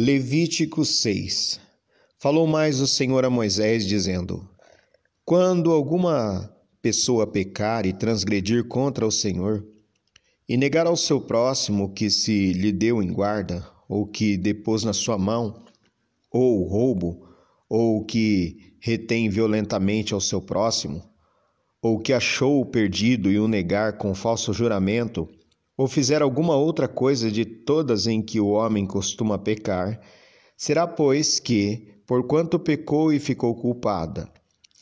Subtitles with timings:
[0.00, 1.58] Levítico 6
[2.20, 4.48] Falou mais o Senhor a Moisés, dizendo:
[5.24, 6.48] Quando alguma
[6.80, 9.66] pessoa pecar e transgredir contra o Senhor,
[10.48, 14.92] e negar ao seu próximo que se lhe deu em guarda, ou que depôs na
[14.92, 15.64] sua mão,
[16.30, 17.28] ou roubo,
[17.68, 21.02] ou que retém violentamente ao seu próximo,
[21.82, 25.28] ou que achou o perdido e o negar com falso juramento,
[25.78, 30.00] ou fizer alguma outra coisa de todas em que o homem costuma pecar,
[30.56, 34.28] será, pois, que, porquanto pecou e ficou culpada,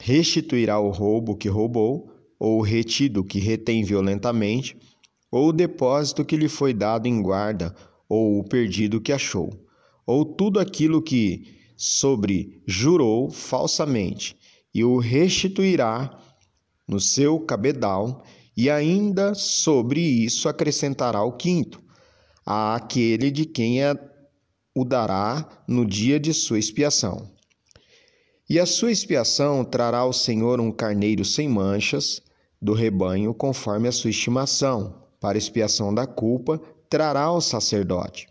[0.00, 4.74] restituirá o roubo que roubou, ou o retido que retém violentamente,
[5.30, 7.76] ou o depósito que lhe foi dado em guarda,
[8.08, 9.50] ou o perdido que achou,
[10.06, 14.34] ou tudo aquilo que sobre jurou falsamente,
[14.74, 16.18] e o restituirá
[16.88, 18.22] no seu cabedal
[18.56, 21.82] e ainda sobre isso acrescentará o quinto,
[22.44, 23.94] àquele de quem a,
[24.74, 27.30] o dará no dia de sua expiação.
[28.48, 32.22] E a sua expiação trará ao Senhor um carneiro sem manchas
[32.62, 35.02] do rebanho, conforme a sua estimação.
[35.20, 38.28] Para expiação da culpa, trará ao sacerdote.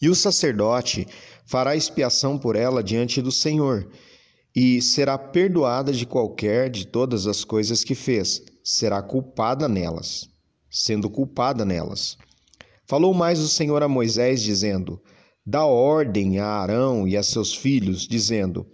[0.00, 1.06] E o sacerdote
[1.44, 3.90] fará expiação por ela diante do Senhor,
[4.54, 10.30] e será perdoada de qualquer de todas as coisas que fez, será culpada nelas,
[10.70, 12.16] sendo culpada nelas.
[12.86, 15.00] Falou mais o Senhor a Moisés, dizendo:
[15.44, 18.66] Dá ordem a Arão e a seus filhos, dizendo: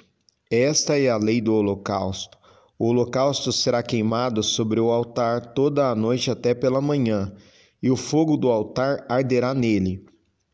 [0.48, 2.38] Esta é a lei do holocausto.
[2.78, 7.34] O holocausto será queimado sobre o altar toda a noite até pela manhã,
[7.82, 10.06] e o fogo do altar arderá nele.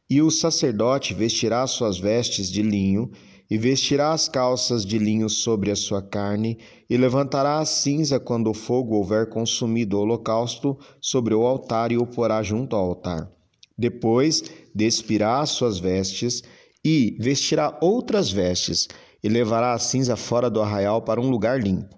[0.09, 3.11] E o sacerdote vestirá suas vestes de linho
[3.51, 6.59] e vestirá as calças de linho sobre a sua carne,
[6.91, 11.97] e levantará a cinza quando o fogo houver consumido o holocausto sobre o altar e
[11.97, 13.31] o porá junto ao altar.
[13.79, 14.43] Depois
[14.75, 16.43] despirá as suas vestes
[16.85, 18.89] e vestirá outras vestes,
[19.23, 21.97] e levará a cinza fora do arraial para um lugar limpo.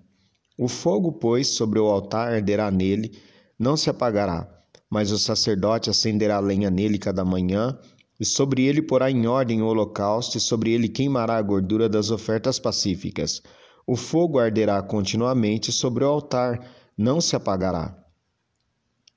[0.56, 3.12] O fogo, pois, sobre o altar arderá nele,
[3.58, 4.48] não se apagará,
[4.90, 7.78] mas o sacerdote acenderá lenha nele cada manhã
[8.20, 12.10] e sobre ele porá em ordem o holocausto, e sobre ele queimará a gordura das
[12.10, 13.40] ofertas pacíficas.
[13.86, 16.60] O fogo arderá continuamente sobre o altar,
[16.96, 17.96] não se apagará.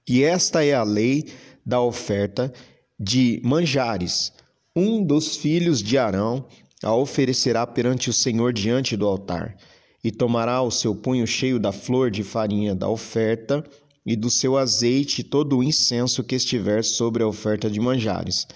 [0.08, 1.34] E esta é a lei
[1.66, 2.54] da oferta
[3.00, 4.32] de manjares.
[4.76, 6.46] Um dos filhos de Arão
[6.84, 9.58] a oferecerá perante o Senhor diante do altar,
[10.04, 13.64] e tomará o seu punho cheio da flor de farinha da oferta
[14.06, 18.48] e do seu azeite todo o incenso que estiver sobre a oferta de manjares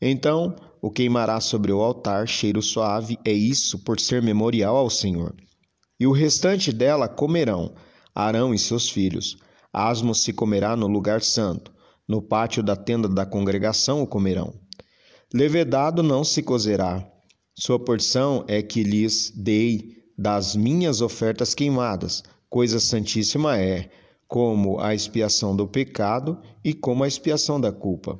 [0.00, 5.34] então o queimará sobre o altar, cheiro suave, é isso por ser memorial ao Senhor.
[5.98, 7.74] E o restante dela comerão
[8.16, 9.36] Arão e seus filhos.
[9.70, 11.70] Asmo se comerá no lugar santo,
[12.08, 14.54] no pátio da tenda da congregação o comerão.
[15.34, 17.06] Levedado não se cozerá.
[17.54, 22.22] Sua porção é que lhes dei das minhas ofertas queimadas.
[22.48, 23.90] Coisa santíssima é,
[24.26, 28.18] como a expiação do pecado e como a expiação da culpa.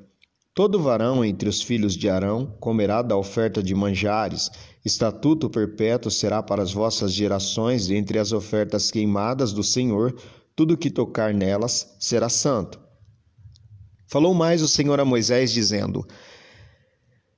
[0.57, 4.51] Todo varão entre os filhos de Arão comerá da oferta de manjares,
[4.83, 10.17] estatuto perpétuo será para as vossas gerações, entre as ofertas queimadas do Senhor,
[10.57, 12.81] tudo que tocar nelas será santo.
[14.09, 16.07] Falou mais o Senhor a Moisés, dizendo: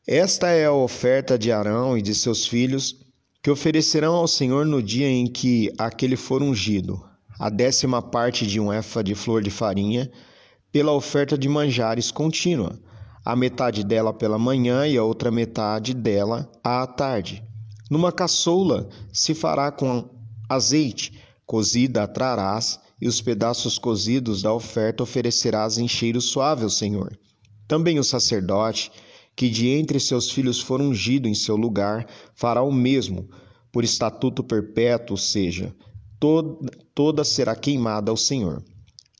[0.06, 2.94] Esta é a oferta de Arão e de seus filhos,
[3.42, 7.04] que oferecerão ao Senhor no dia em que aquele for ungido,
[7.36, 10.08] a décima parte de um éfa de flor de farinha,
[10.70, 12.78] pela oferta de manjares contínua
[13.28, 17.44] a metade dela pela manhã e a outra metade dela à tarde.
[17.90, 20.08] Numa caçoula se fará com
[20.48, 21.12] azeite,
[21.44, 27.18] cozida trarás, e os pedaços cozidos da oferta oferecerás em cheiro suave ao Senhor.
[27.66, 28.90] Também o sacerdote,
[29.36, 33.28] que de entre seus filhos for ungido em seu lugar, fará o mesmo,
[33.70, 35.76] por estatuto perpétuo, ou seja,
[36.18, 38.64] toda, toda será queimada ao Senhor.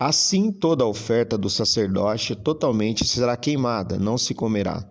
[0.00, 4.88] Assim toda a oferta do sacerdote totalmente será queimada, não se comerá.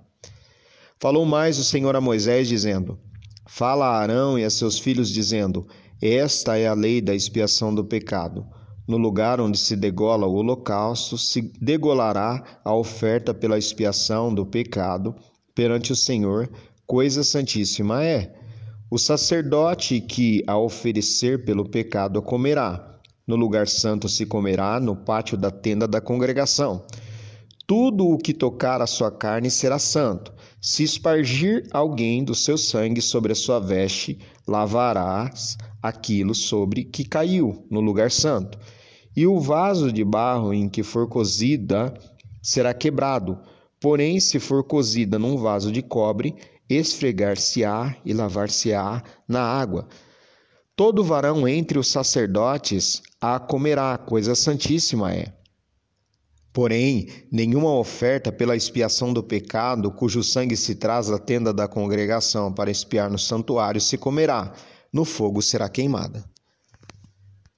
[0.99, 2.99] Falou mais o Senhor a Moisés, dizendo:
[3.47, 5.65] Fala a Arão e a seus filhos, dizendo:
[6.01, 8.45] Esta é a lei da expiação do pecado.
[8.85, 15.15] No lugar onde se degola o holocausto, se degolará a oferta pela expiação do pecado
[15.55, 16.49] perante o Senhor,
[16.85, 18.35] coisa santíssima é.
[18.91, 22.96] O sacerdote que a oferecer pelo pecado comerá
[23.27, 26.85] no lugar santo se comerá, no pátio da tenda da congregação.
[27.67, 30.33] Tudo o que tocar a sua carne será santo.
[30.61, 37.65] Se espargir alguém do seu sangue sobre a sua veste, lavarás aquilo sobre que caiu
[37.69, 38.57] no lugar santo.
[39.15, 41.93] E o vaso de barro em que for cozida
[42.41, 43.37] será quebrado,
[43.79, 46.35] Porém, se for cozida num vaso de cobre,
[46.67, 49.87] esfregar-se-á e lavar-se-á na água.
[50.77, 55.33] Todo varão entre os sacerdotes a comerá, coisa santíssima é.
[56.53, 62.53] Porém, nenhuma oferta pela expiação do pecado, cujo sangue se traz à tenda da congregação
[62.53, 64.53] para expiar no santuário, se comerá,
[64.93, 66.23] no fogo será queimada.